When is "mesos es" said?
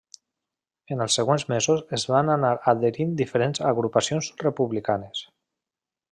1.51-2.05